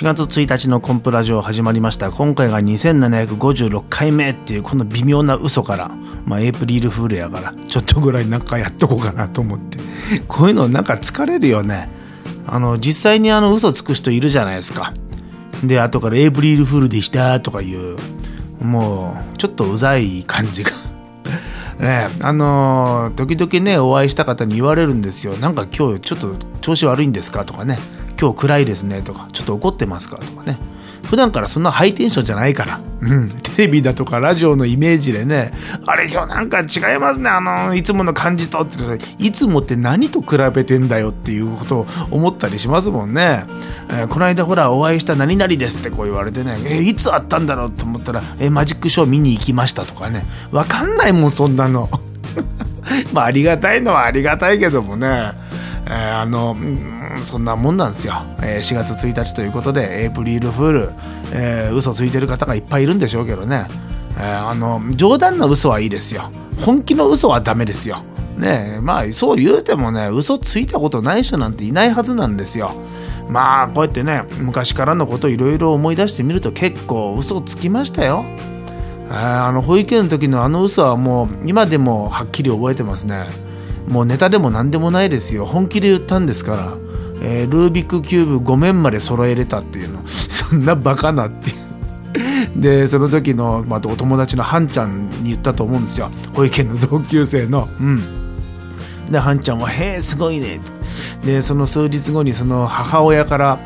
[0.00, 2.10] 4月1日のコンプラジオ始まりました。
[2.10, 5.90] 今回が2756回目っていうこの微妙な嘘から
[6.24, 9.76] まあエイプリルフールやからちょっとぐらいなんかやっとこうかなと思って。
[10.26, 11.90] こういうのなんか疲れるよね。
[12.46, 14.94] あの実際にあの嘘つく人いるじゃないですか。
[15.62, 17.98] で後からエイプリルフールでしたとかいう
[18.58, 20.70] もうちょっとうざい感じが。
[21.78, 25.34] ねあの時々ねお会いした方に言われるんですよ。
[25.34, 27.78] なんか今日ちょっと調子悪いんですかとかね。
[28.20, 30.58] 今日暗いですねとかちょっと怒ってますかとかね。
[31.04, 35.52] 普段からそんなハイテンションじゃないから、うん、テレビだとかラジオのイメージでね
[35.86, 38.76] あれ今日なんか違いますねあのいつもの感じとって
[39.18, 43.44] いつもって何と比べてんだよっていうことを思ったりしますもんね、
[43.88, 50.24] えー、この間ほらお会いした何々ですってこう言われてねえー、いつあったんだろうと思ったら、えー、マジックショー見に行きましたとかね。
[50.52, 51.88] 分かんないもんそんなの。
[53.12, 55.32] まあありがたいのはありがたいけどもね。
[55.86, 56.54] えー、あの、
[57.24, 60.90] そんなもんなんですよ、えー、4月1日ということでエイプリルフール、
[61.32, 63.66] えー、嘘ついてる方がいっぱいいるんでしょうけどね、
[64.18, 66.30] えー、あの冗談の嘘はいいですよ。
[66.60, 67.98] 本気の嘘はダメですよ。
[68.36, 72.72] ねえまあそう言うてもね嘘ついたことない人なんていないはずなんですよ。
[73.28, 78.24] まあこうやってね昔からのこといろいろ思い出してみると結構嘘つきましたよ。
[79.10, 83.26] あの保育園の時のあの嘘はもう今でもはっきり覚えてますね。
[83.88, 85.46] もうネタでも何でもないですよ。
[85.46, 86.89] 本気で言ったんですから、
[87.22, 90.02] えー、ルービックキューブ5面まで揃えれたっていうの。
[90.06, 91.70] そんなバカなっていう。
[92.56, 96.10] でその時の、まあ、お友達のハンちゃんに言ったと思うんですよ。
[96.34, 97.68] 保育園の同級生の。
[97.80, 98.02] うん。
[99.10, 100.60] でハンちゃんは「へえすごいね」
[101.24, 103.58] でその数日後にその母親から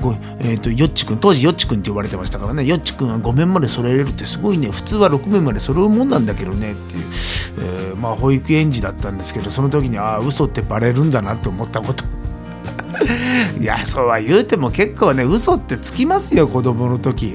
[0.00, 2.64] ごえーと、よっちくん当時よっちくんって呼ばれてましたからね。
[2.64, 4.68] よっちくんは5面まで揃えれるってすごいね。
[4.68, 7.04] 普通は6面まで揃うもんなんだけどねっていう、
[7.58, 12.04] えー、まあ保育園児だったんですけどその時にああ嘘ってバレるんだなって思ったこと。
[13.60, 17.34] いやそうは言うても結構ね嘘ってつきますよ子供の時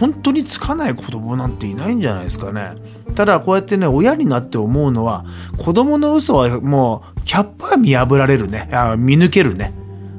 [0.00, 2.74] 本当につかない子供なんていないんじゃないですかね
[3.14, 5.24] ただこうやってね親になって思うのは
[5.56, 9.72] 子供の嘘はもうキャッパー見破られるねあ見抜けるね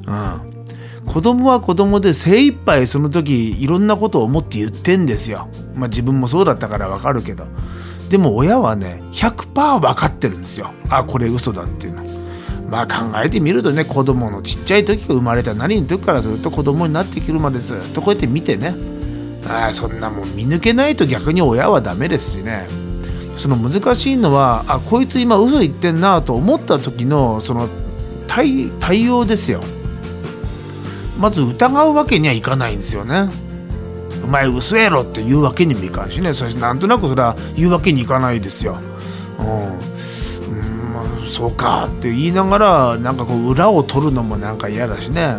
[0.06, 0.48] うん
[1.08, 5.48] 子供は子供で精一杯その時いろんなことを思って言ってんですよ。
[5.74, 7.46] まあ自分もそうだったからわかるけど。
[8.10, 10.72] でも親はね、100%分かってるんですよ。
[10.88, 12.17] あ、これ嘘だっていうの。
[12.68, 18.74] まあ考えてみるとね、子供のちっちゃい時が生まれた何の時からずっと子供になってくるまでずっとこうやって見てね。
[19.48, 22.66] あそんなもん見抜けないと逆に親はダメですしね。
[23.38, 27.68] その難しいのは、あ、こいつ今嘘言ってんなと思った時のその
[28.26, 29.60] 対対応ですよ。
[31.18, 33.28] まず疑うわけにはいかないんですよね。
[34.22, 38.76] お前嘘やろって言うわけにもいかんしねそしてなんとなくそれは言うわけにいかないですよ。
[39.38, 39.97] うん、
[41.28, 45.34] そうかって言いながらなんかこう裏を取るのもなんか嫌だしね、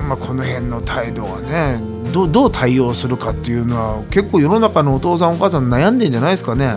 [0.00, 1.80] うんまあ、この辺の態度はね
[2.12, 6.76] どどう対応するかっていうのは結構世の中のお父さんお母さん悩んでんじゃないですかね。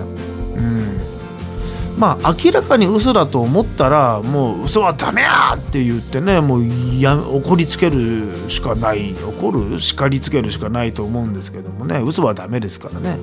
[1.98, 13.20] まあ明らかに嘘だと思ったらもう嘘はダメやって言ってねもう怒りつけるしかない怒る叱りつけるしかないと思うんですけどもね嘘はダメですからね。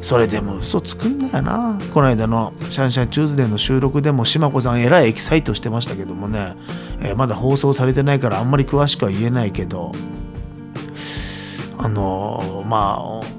[0.00, 1.78] それでも嘘つくんだよな。
[1.92, 6.56] この間の「シャンシャンチューズデー」の収録でも島子さんえらいエキサイトしてましたけどもね、
[7.00, 9.92] えー、まだ放送されてないからあんまり詳しくは言えないけど。
[11.76, 13.34] あのまあ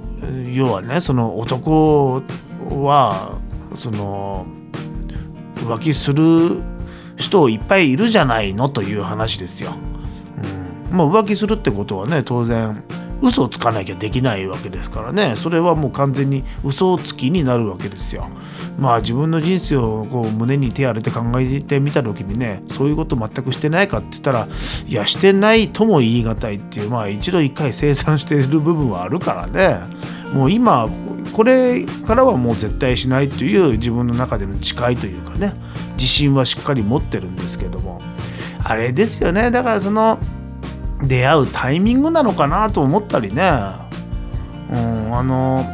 [0.53, 2.21] 要はねその男
[2.69, 3.39] は
[3.75, 4.45] その
[5.65, 6.61] 浮気する
[7.17, 9.71] 人いっぱいいるじゃないのという話ですよ。
[10.91, 12.83] うん、まあ、浮気するってことはね当然
[13.21, 18.29] 嘘をつかなきゃできないわけですからねそれはもう完全に嘘つきになるわけですよ。
[18.77, 24.47] まあ自分の人生をこう胸に手当てて考えてみた時にねそういうこと全くしてないかって言ったら
[24.87, 29.79] いやしてないとも言い難いっていうまあ一度一回清算している部分はあるからね
[30.33, 30.89] もう今
[31.33, 35.53] これからはもう絶対しないという自分の中での誓いというかね
[35.93, 38.01] 自信はしっかり持ってるんですけども
[38.63, 39.51] あれですよね。
[39.51, 40.19] だからその
[41.03, 43.43] 出会うタイミングなのかなと思ったりね、
[44.71, 45.65] うん、あの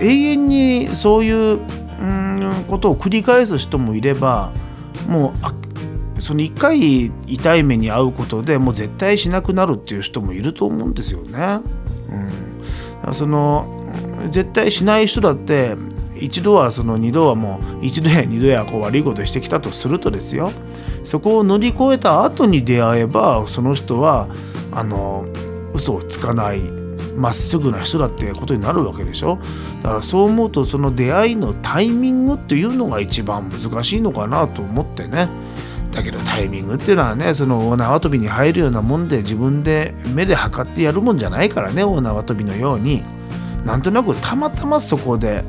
[0.00, 4.52] 永遠にそういう、うん、ことを繰り返す人もいれば
[5.08, 5.32] も
[6.16, 11.60] うその1回痛い目に遭うことでもう絶対しなくなるっていう人もいると思うんですよね。
[13.06, 13.83] うん、その
[14.30, 15.76] 絶対しない人だって
[16.16, 20.50] 一度はその二度はもう一度や二度やこう悪いことしてきたとするとですよ。
[21.02, 24.28] そこを乗り越えた後に出会えばその人は
[24.72, 25.26] あの
[25.74, 26.60] 嘘をつかない
[27.16, 29.38] まっすぐな人だってことになるわけでしょ。
[29.82, 35.28] だからそう思うとその出会いのタイミングっていうのが一番難しいのかなと思ってね。
[35.92, 43.04] だけどタイミングっていうのはねその大縄跳びに入るようなもんで自分で目で測ってやるもんじゃないからね大縄跳びのように。
[43.64, 45.44] なんとなくたまたまそこで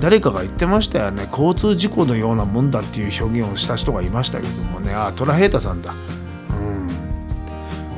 [0.00, 1.28] 誰かが言ってましたよね。
[1.30, 4.92] 交通事故のようなもんだっていう表現をした人がいましたけどもね。
[4.92, 5.94] あトラヘータさんだ。
[6.50, 6.86] うん。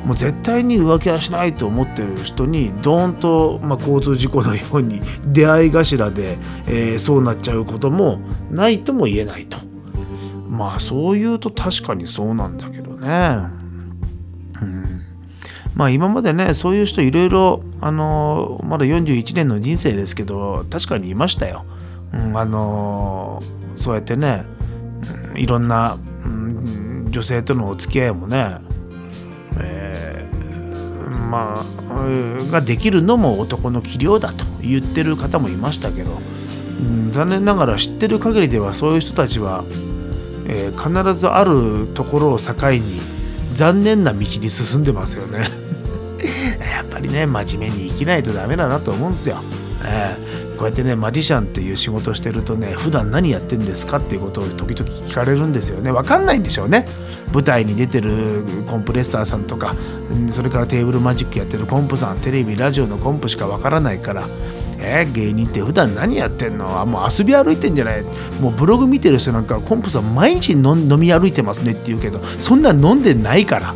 [0.09, 5.01] もう絶対に浮気はしないと思ってる人にドーンと、まあ、交通事故のように
[5.33, 6.37] 出会い頭で、
[6.67, 8.21] えー、そうなっちゃうことも
[8.51, 9.57] ないとも言えないと。
[10.51, 13.64] まあそう言うと確かにそうなんだけどね。
[15.75, 21.65] まあ今までねそういう人いろいろあのまだ41年の人生ですけど確かにいましたよ、
[22.13, 23.43] うん、あの
[23.75, 24.45] そうやってね、
[25.35, 28.59] いろんな、うん、女性とのお付き合いもね、
[29.59, 36.13] えー、まあができるのも男の器量だと言ってる方もいましたけど、
[36.81, 39.65] うん、残念ながら知ってる限りではそういう人たちは、
[40.47, 43.01] えー、必ずあるところを境に
[43.55, 45.64] 残念な道に進んでますよね。
[46.61, 49.43] やっぱりね真面目に生きないとダメだなと思うんですよ、
[49.85, 55.93] えー、こうやってねマジシャンっていう仕事してるとね普段何やってんですかっていうことを時々聞かれるんですよね。
[55.93, 56.87] 分かんないんでしょうね。
[57.33, 58.11] 舞台に出てる
[58.67, 59.75] コンプレッサーさんとか
[60.31, 64.25] それからテーブルマジックやってるコンプさんテレビラジオのコンプしか分からないから。
[64.87, 66.81] えー、芸人って普段何やってんの？
[66.81, 68.03] あもう遊び歩いてんじゃない？
[68.41, 73.75] もうブログ見てる人なんかコンプさん毎日飲み歩いてますねって言うけどそんな飲んでないから。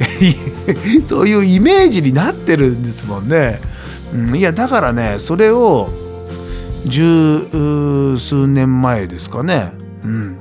[1.06, 3.60] そういうイメージになってるんですもんね。
[4.14, 5.88] うん、いやだからねそれを
[6.86, 10.36] 十数年前ですかね、うん、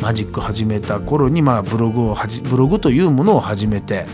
[0.00, 4.06] マジック始めた頃に、まあ、ブログをはじブログというものを始めて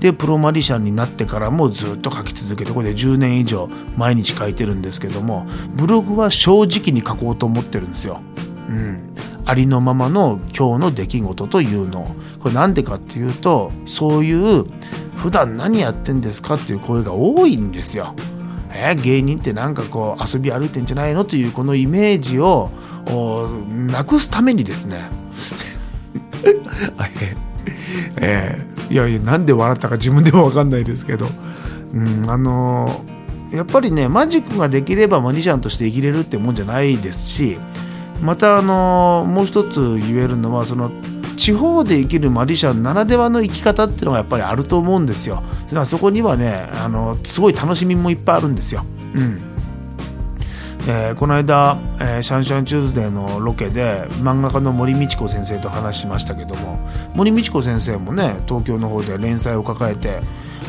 [0.00, 8.20] でプロマリシャンになってからもずっと書き続けてこれで10年以上毎日書いてるんですけどもブログは正直に書こうと思ってるんですよ。
[8.68, 9.00] うん、
[9.48, 12.14] ありのままの今日の出来事というの。
[12.38, 14.66] これなんでかっていうとそういう
[15.16, 18.14] 普段何やってんですかっていう声が多いんですよ。
[18.70, 22.68] え芸人ってなんかこう遊び歩いてんじゃないのというこのイメージを
[23.90, 25.00] なくすためにですね。
[28.20, 31.26] えー、いやいやなんで笑ったか自分でも分かんないですけど、
[31.94, 37.56] うん、あのー、やっぱりねマジックができればマジシャンとして生きれるってもんじゃないですし
[38.22, 40.90] またあのもう一つ言えるのはその
[41.36, 45.36] 地方で生きるマジシャンならではの生き方っていうのがやっぱりあると思うんですよ。
[45.36, 48.82] だからそこにはねあのすごい楽しみもいっぱいあるんですよ。
[49.14, 49.40] うん。
[50.90, 56.78] えー、この間、えー、シャンシャンチューズデーのロケで漫画家の森道子先生と話しましたけども
[57.14, 60.20] 森道子先生もね東京の方で連載を抱えて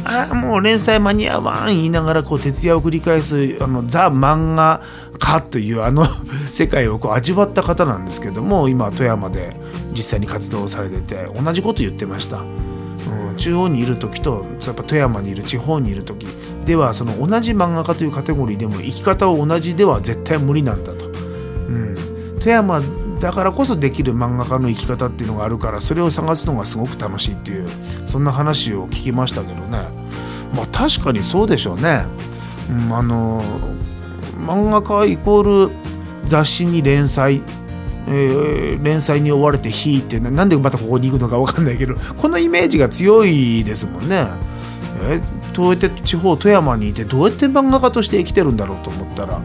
[0.04, 4.82] ああもう連載間に合わん言いながらこう徹夜を繰り返すあのザ漫画
[5.20, 6.06] 家というあの
[6.52, 9.56] 世界をこう味わった方なんですけども今富山で
[9.92, 16.26] 実際に活動されてて同じこと言ってました、うん、中央にいる時とやっぱ富山にいる地方にいる時
[16.66, 21.10] ではその同じ漫画家というカテゴリーでも生き方を同じでは絶対無理なんだと、う
[21.72, 21.96] ん、
[22.40, 22.80] 富山
[23.20, 27.68] だからこそできる漫画家の生き方っていうのがあるからそれを探すのがすごく楽しいっていう
[28.08, 29.88] そんな話を聞きましたけどね
[30.54, 32.06] まあ確かにそうでしょうね、
[32.70, 33.42] うん、あの
[34.38, 35.76] 漫画家イコール
[36.24, 37.42] 雑誌に連載
[38.12, 44.26] えー、連載に追われて引いてなんでまたここに行くのか分かんないけどこのイメージが強いですもんね。
[45.04, 45.22] え
[45.54, 49.40] どうやって地方富山にいてどうやって漫画家として生きてるんだろうと思ったら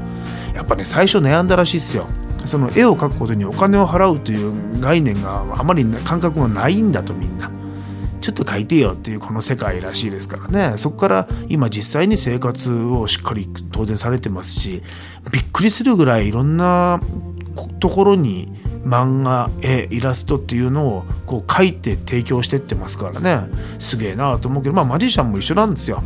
[0.54, 2.06] やっぱね最初悩んだらしいっすよ。
[2.46, 7.50] その絵を描くことにお金を払うという概念があまり感覚がないんだとみんな。
[8.20, 14.82] ちょっと書いてよっていうこの世界らしいですからねそこから今実際に生活をしっかり当然されてますし
[15.30, 17.02] びっくりするぐらいいろんな
[17.80, 18.48] ところに
[18.84, 23.48] 漫画絵イラストっていうのをこう書いて提供してってますからね。
[23.78, 26.02] すげえなと思うけどまあマジシャンも一緒なんですよ。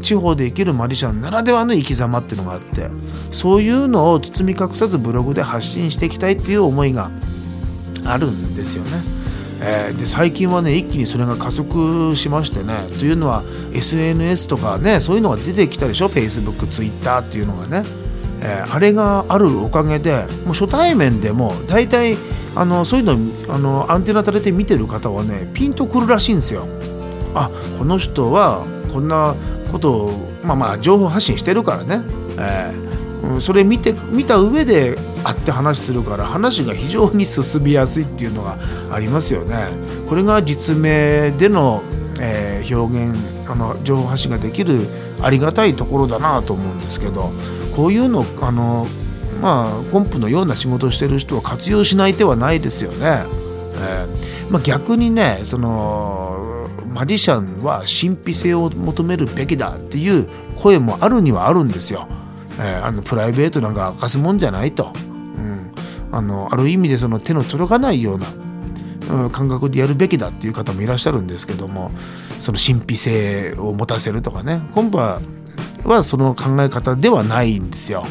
[0.00, 2.88] 地方で生きるマジシャンならではの生き様っていうのがあって
[3.30, 7.10] そういうのを包み隠さずブログで発信していきたいっていう思いが
[8.04, 9.22] あるんですよね。
[9.64, 17.88] えー、で最近はね一気にそれが加速しましてねというのは SNS とかねそういうのが出てきたでしょ？Facebook、Twitter っていうのがね、
[18.42, 22.16] えー、あれがあるおかげでもう初対面でも大体
[22.54, 26.66] あのそういうのあのアンテナ垂れて見てる方はねピンとくるらしいんですよ。
[27.34, 29.34] あこの人はこんな
[29.70, 30.10] ことを
[30.44, 32.02] まあまあ情報発信してるからね、
[32.38, 38.58] えー、それ見て見た上で会って話するから話が非常に進みやすいっていうのが
[38.90, 39.68] ありますよね。
[40.08, 41.82] これが実名での、
[42.20, 44.86] えー、表現あの情報発信ができる
[45.22, 47.30] ありがたいところだなと思うんですけど
[47.76, 48.86] こういうのあの
[49.40, 53.24] まあコンプのような仕事をしてる人は活用しない手はないですよね。
[53.74, 62.06] えーまあ、逆にねそのマジシャンは神秘性を求めるべきだっていう声もあるにはあるんですよ。
[62.58, 64.92] えー、あのプライベートなんか明かすもんじゃないと、
[65.38, 65.72] うん、
[66.12, 71.90] あのある意味でその手の届かないような感覚でやるべきだっていう方もいらっしゃるんですけども
[72.38, 75.22] その神秘性を持たせるとかねコンパ
[75.84, 78.04] はその考え方ではないんですよ。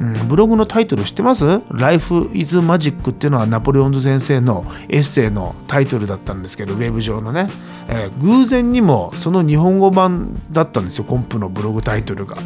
[0.00, 7.48] うん、ブログのタイトル知ってます ?Life is Magic っていうのはナポレオンズ先生のエッセイのタイトルだったんですけどウェブ上のね、
[7.88, 12.36] えー、偶然にもその日本語版だったんですよコンプのブログタイトルが。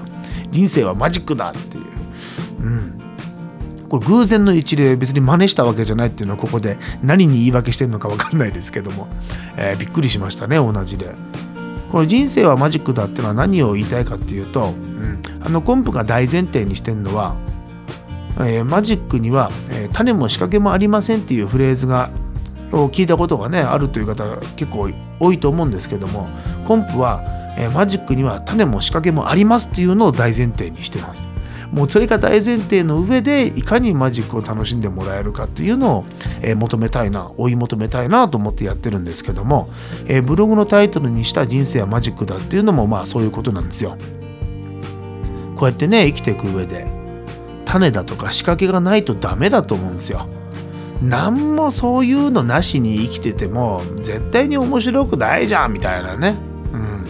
[0.50, 1.84] 人生はマジックだっていう。
[2.60, 3.02] うん
[3.88, 9.06] これ偶然の一例別に真似したわけじゃないっていうのはここで何に言い訳してるのか分かんないですけども、
[9.56, 11.14] えー、びっくりしましたね同じで。
[11.96, 17.34] これ人生はマジックだっていうのは何を言いたいかっていうと、うん、あのコンプが大前提にしてるのは、
[18.38, 22.10] えー、マジックには、えー、種も仕掛けもありませんっていうフレーズが
[22.70, 24.24] を聞いたことがねあるという方
[24.56, 26.28] 結構多いと思うんですけども
[26.66, 27.22] コンプは、
[27.56, 31.25] えー、マジックには種も仕掛けもありますっていうのを大前提にしてます。
[31.72, 36.04] もうそれが大前提の上でいかにマジックを楽しんでもらえるかっていうのを、
[36.42, 39.68] えー、求めたいな追い求めたいなと思ってやってるんですけども、
[40.06, 43.96] えー、ブログのタイトルにした人生はマジックだっていうのもまあそういうことなんですよ。
[45.56, 46.86] こうやってね生きていく上で
[47.64, 50.28] 種だとか仕掛けがないとダメだと思うんですよ。
[51.02, 56.36] 何もそういうのなしに生きてても絶対に面白くないじゃんみたいなね。
[56.72, 57.04] うん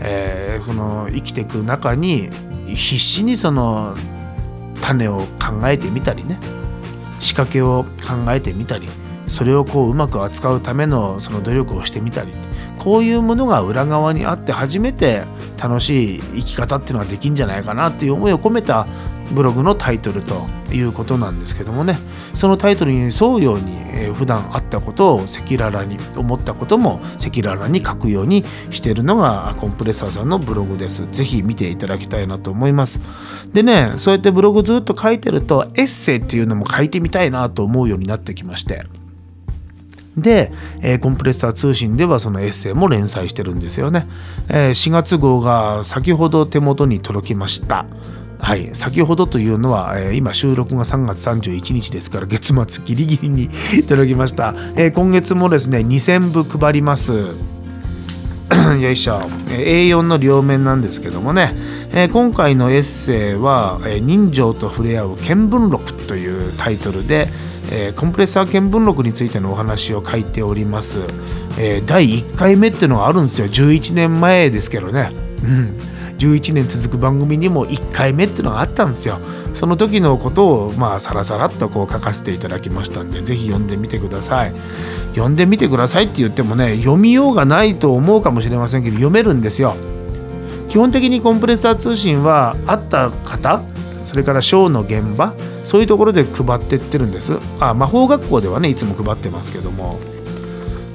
[0.00, 2.30] えー、この生きていく中に
[2.76, 3.94] 必死にその
[4.82, 6.38] 種を考えてみたりね
[7.18, 8.88] 仕掛けを考えてみたり
[9.26, 12.32] それをこううまく扱うためのその努力をしてみたり
[12.78, 15.22] こういうものが裏側にあって初めて
[15.60, 18.86] 楽しい生き方っていうのができんじゃないかなっていう思いを込めた
[19.32, 21.98] ブログのタイトルということなんですけどもね。
[22.34, 31.06] そのタイトルに沿うように、えー、普段あったことを赤裸々に思ったことも赤裸々に書くようにしているのがコンプレッサーさんのブログです。
[31.06, 33.00] ぜひ見ていただきたいなと思います。
[33.52, 38.84] でねそうやってブログずっと書いてるとエッセイっていうのも書いてみたいなと思うようになってきまして。
[40.16, 44.08] で、えー、コンプレッサー通信ではそのエッセイも連載してるんですよね、
[44.48, 47.86] えー、4月号が先ほど手元に届きました。
[48.38, 53.48] はい、先ほどというのは、えー、今収録が3月31日ですから月末ギリギリに
[53.88, 57.12] 届きました、えー、今月もですね2000部配ります。
[58.80, 59.20] よいしょ。
[59.48, 61.52] A4 の両面なんですけどもね、
[61.92, 67.28] えー、今回のエッセイは「人情と触れ合う見聞録」というタイトルで、
[67.70, 71.00] えー、コンプレッサー見聞録についてのお話を書いております、
[71.58, 73.48] えー、第1回目っていうのがあるんですよ。
[73.48, 75.10] 11年前ですけどね。
[75.42, 75.95] うん。
[76.18, 79.18] 11年続く番組にも1回目っていうのがあったんですよ。
[79.54, 84.52] その時のことをまあさらさらっとこう書かせていただきましたんで是非読んでみてください。
[85.12, 89.74] 読んでみてくださいって言ってもね読みようがないと思うかもしれませんけど読めるんですよ。
[90.68, 93.62] 基本的にコンプレッサー通信は会った方
[94.04, 97.38] それからショーの現場そういうところで配ってってるんです。
[97.60, 99.98] あ魔法学校ではねいつも配ってますけども。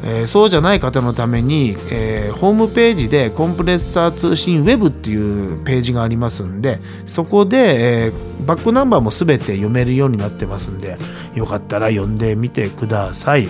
[0.04, 10.98] えー、そうじゃない方のために、えー、ホームページでコンプレッサー通信ウェブっていうページがありますんでそこで、えー、バックナンバーも全て読めるようになってますんで
[11.36, 13.48] よかったら読んでみてください、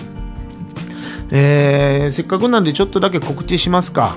[1.30, 4.16] えせっかくなんでちょっとだけ告知しますか。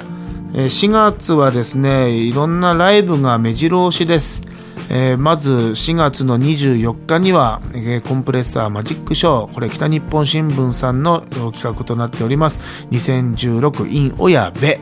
[0.54, 4.42] 4月はですねいろんなライブが目白押しです。
[4.90, 12.60] えー、まず4月の24日には、えー、コンプレッサーマジックショーこれ北日本新聞さんの企画となっております。
[12.92, 14.78] 2016 in 親部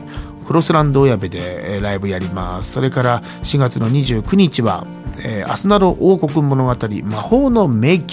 [0.46, 2.72] クロスランド親部で、えー、ライブやります。
[2.72, 4.86] それから4月の29日は
[5.18, 8.04] えー、アスナロ王国物語魔法の迷宮、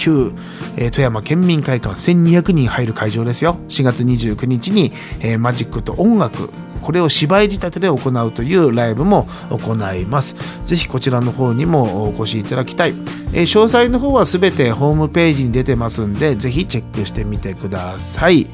[0.76, 3.56] えー、富山県民会館1200人入る会場ですよ。
[3.68, 6.50] 4月29日に、えー、マジックと音楽
[6.82, 10.36] これを芝居仕立てで行うというライブも行います。
[10.64, 12.90] ぜひこちらの方にもお越しいただきたい。
[13.32, 18.46] えー、詳細の方は全てホームページに出てますんで、ぜひチェックしてみてください。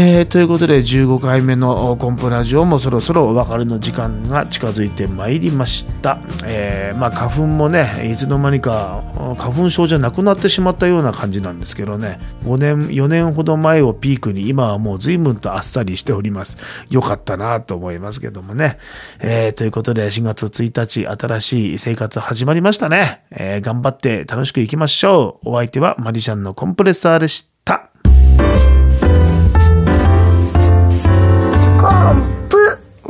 [0.00, 9.02] えー、ということで15回目のコンプラジオもそろそろお別れの時間が近づいてまいりました、えー、まあ、花粉もねいつの間にか
[9.36, 12.20] 花粉症じゃなくなってしまったような感じなんですけどね。
[12.44, 16.58] 5年4年ほど前をピークに今はもう随分とあっさりしております。
[16.90, 18.78] よかったなと思いますけどもね、
[19.18, 25.50] えー、ということで4月1日新しい生活始まりましたね、え頑張って楽しくいきましょう。
[25.50, 27.57] お相手はマリシャンのコンプレッサーでした。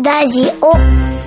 [0.08, 1.17] ラジオ